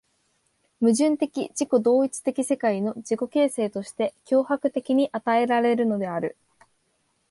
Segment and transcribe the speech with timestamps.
[0.81, 6.35] 矛盾的自己同一的世界の自己形成として強迫的に与えられるのである。